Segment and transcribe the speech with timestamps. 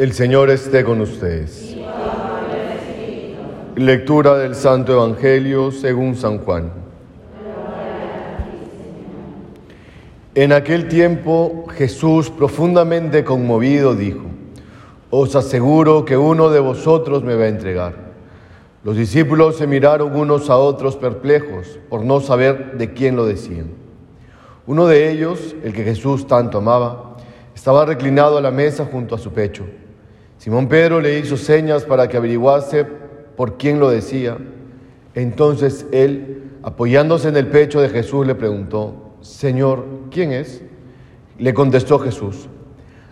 [0.00, 1.76] El Señor esté con ustedes.
[3.76, 6.72] Lectura del Santo Evangelio según San Juan.
[10.34, 14.22] En aquel tiempo Jesús, profundamente conmovido, dijo,
[15.10, 17.94] Os aseguro que uno de vosotros me va a entregar.
[18.82, 23.66] Los discípulos se miraron unos a otros perplejos por no saber de quién lo decían.
[24.66, 27.16] Uno de ellos, el que Jesús tanto amaba,
[27.54, 29.66] estaba reclinado a la mesa junto a su pecho.
[30.40, 32.86] Simón Pedro le hizo señas para que averiguase
[33.36, 34.38] por quién lo decía.
[35.14, 40.62] Entonces él, apoyándose en el pecho de Jesús, le preguntó, Señor, ¿quién es?
[41.36, 42.48] Le contestó Jesús,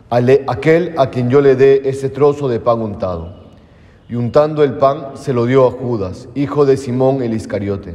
[0.09, 3.51] aquel a quien yo le dé ese trozo de pan untado.
[4.09, 7.95] Y untando el pan se lo dio a Judas, hijo de Simón el Iscariote.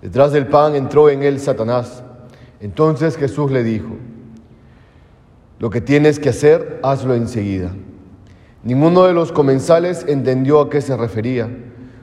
[0.00, 2.02] Detrás del pan entró en él Satanás.
[2.60, 3.90] Entonces Jesús le dijo,
[5.58, 7.70] lo que tienes que hacer, hazlo enseguida.
[8.64, 11.50] Ninguno de los comensales entendió a qué se refería.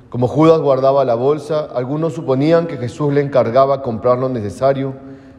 [0.10, 4.94] Como Judas guardaba la bolsa, algunos suponían que Jesús le encargaba comprar lo necesario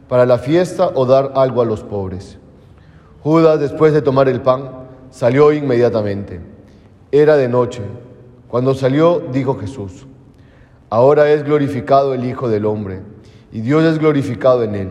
[0.09, 2.39] para la fiesta o dar algo a los pobres.
[3.23, 4.69] Judas, después de tomar el pan,
[5.11, 6.41] salió inmediatamente.
[7.13, 7.83] Era de noche.
[8.49, 10.09] Cuando salió, dijo Jesús,
[10.91, 13.03] ahora es glorificado el Hijo del Hombre,
[13.53, 14.89] y Dios es glorificado en él.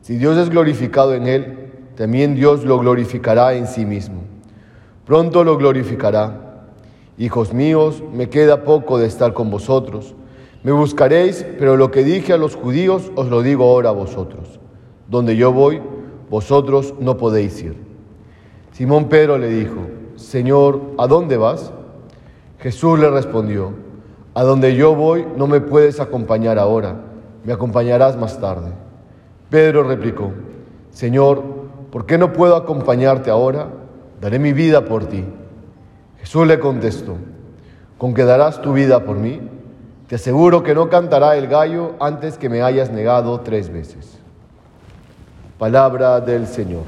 [0.00, 4.19] Si Dios es glorificado en él, también Dios lo glorificará en sí mismo
[5.10, 6.68] pronto lo glorificará.
[7.18, 10.14] Hijos míos, me queda poco de estar con vosotros.
[10.62, 14.60] Me buscaréis, pero lo que dije a los judíos os lo digo ahora a vosotros.
[15.08, 15.82] Donde yo voy,
[16.30, 17.76] vosotros no podéis ir.
[18.70, 19.80] Simón Pedro le dijo,
[20.14, 21.72] Señor, ¿a dónde vas?
[22.60, 23.72] Jesús le respondió,
[24.34, 27.00] A donde yo voy no me puedes acompañar ahora,
[27.42, 28.70] me acompañarás más tarde.
[29.50, 30.30] Pedro replicó,
[30.90, 31.42] Señor,
[31.90, 33.79] ¿por qué no puedo acompañarte ahora?
[34.20, 35.24] Daré mi vida por ti.
[36.18, 37.16] Jesús le contestó,
[37.98, 39.40] ¿con que darás tu vida por mí?
[40.06, 44.18] Te aseguro que no cantará el gallo antes que me hayas negado tres veces.
[45.58, 46.82] Palabra del Señor.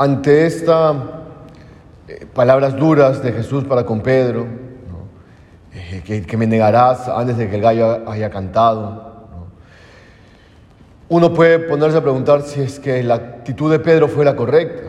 [0.00, 0.96] Ante estas
[2.06, 4.46] eh, palabras duras de Jesús para con Pedro,
[5.78, 9.06] eh, que, me negarás antes de que el gallo haya cantado.
[11.08, 14.88] Uno puede ponerse a preguntar si es que la actitud de Pedro fue la correcta.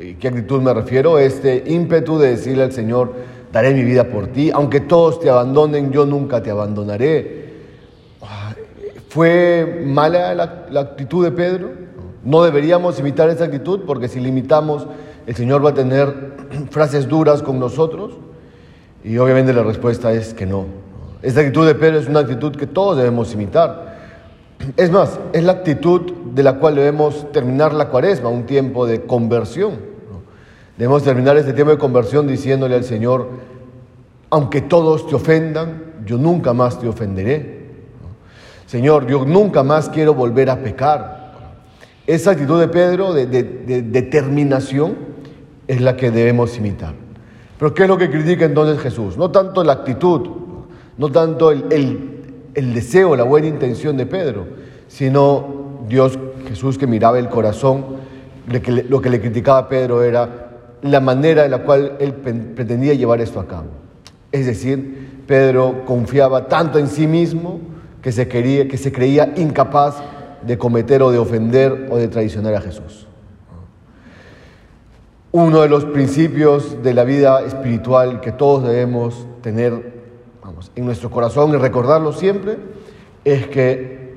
[0.00, 1.18] ¿Y qué actitud me refiero?
[1.18, 3.12] Este ímpetu de decirle al Señor,
[3.52, 7.42] daré mi vida por ti, aunque todos te abandonen, yo nunca te abandonaré.
[9.10, 11.70] ¿Fue mala la, la actitud de Pedro?
[12.24, 14.86] No deberíamos imitar esa actitud porque si limitamos,
[15.26, 16.34] el Señor va a tener
[16.70, 18.21] frases duras con nosotros.
[19.04, 20.66] Y obviamente la respuesta es que no.
[21.22, 23.92] Esta actitud de Pedro es una actitud que todos debemos imitar.
[24.76, 29.02] Es más, es la actitud de la cual debemos terminar la cuaresma, un tiempo de
[29.02, 29.92] conversión.
[30.76, 33.28] Debemos terminar este tiempo de conversión diciéndole al Señor,
[34.30, 37.62] aunque todos te ofendan, yo nunca más te ofenderé.
[38.66, 41.32] Señor, yo nunca más quiero volver a pecar.
[42.06, 44.96] Esa actitud de Pedro de, de determinación
[45.68, 46.94] es la que debemos imitar.
[47.62, 49.16] Pero ¿qué es lo que critica entonces Jesús?
[49.16, 50.28] No tanto la actitud,
[50.98, 54.46] no tanto el, deseo, la buena intención de Pedro,
[54.88, 56.18] sino Dios,
[56.48, 57.84] Jesús que miraba el corazón,
[58.88, 60.50] lo que le criticaba Pedro era
[60.82, 63.68] la manera en la cual él pretendía llevar esto a cabo.
[64.32, 67.60] Es decir, Pedro confiaba tanto en sí mismo
[68.02, 70.02] que se, quería, que se creía incapaz
[70.44, 73.06] de cometer o de ofender o de traicionar a Jesús.
[75.32, 80.02] Uno de los principios de la vida espiritual que todos debemos tener
[80.44, 82.58] vamos, en nuestro corazón y recordarlo siempre
[83.24, 84.14] es que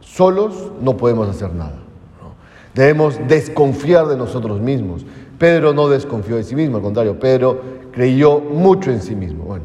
[0.00, 1.82] solos no podemos hacer nada.
[2.74, 5.04] Debemos desconfiar de nosotros mismos.
[5.38, 7.60] Pedro no desconfió de sí mismo, al contrario, Pedro
[7.92, 9.44] creyó mucho en sí mismo.
[9.44, 9.64] Bueno,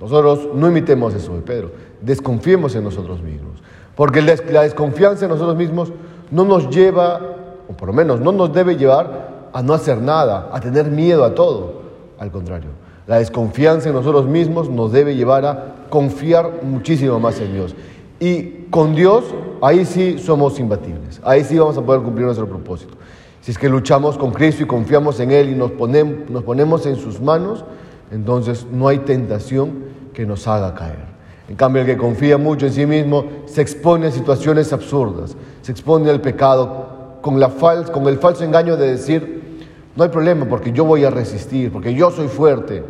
[0.00, 1.70] nosotros no imitemos eso de Pedro,
[2.00, 3.62] desconfiemos en nosotros mismos,
[3.94, 5.92] porque la desconfianza en nosotros mismos
[6.32, 10.50] no nos lleva o por lo menos no nos debe llevar a no hacer nada,
[10.52, 11.82] a tener miedo a todo.
[12.18, 12.70] Al contrario,
[13.06, 17.74] la desconfianza en nosotros mismos nos debe llevar a confiar muchísimo más en Dios.
[18.18, 19.24] Y con Dios,
[19.62, 22.94] ahí sí somos imbatibles, ahí sí vamos a poder cumplir nuestro propósito.
[23.40, 26.84] Si es que luchamos con Cristo y confiamos en Él y nos ponemos, nos ponemos
[26.86, 27.64] en sus manos,
[28.10, 31.16] entonces no hay tentación que nos haga caer.
[31.48, 35.70] En cambio, el que confía mucho en sí mismo se expone a situaciones absurdas, se
[35.70, 36.95] expone al pecado
[37.26, 37.50] con, la
[37.92, 39.64] con el falso engaño de decir,
[39.96, 42.84] no hay problema porque yo voy a resistir, porque yo soy fuerte.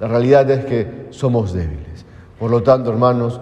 [0.00, 2.06] La realidad es que somos débiles.
[2.38, 3.38] Por lo tanto, hermanos,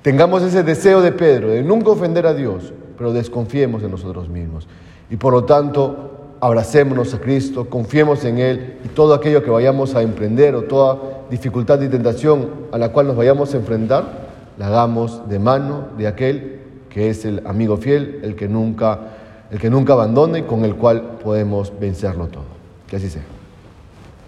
[0.00, 4.66] tengamos ese deseo de Pedro de nunca ofender a Dios, pero desconfiemos en nosotros mismos.
[5.10, 9.94] Y por lo tanto, abracémonos a Cristo, confiemos en Él y todo aquello que vayamos
[9.94, 10.96] a emprender o toda
[11.28, 14.26] dificultad y tentación a la cual nos vayamos a enfrentar,
[14.56, 16.65] la hagamos de mano de aquel
[16.96, 18.98] que es el amigo fiel, el que nunca,
[19.50, 22.44] el que nunca abandona y con el cual podemos vencerlo todo.
[22.88, 23.22] Que así sea.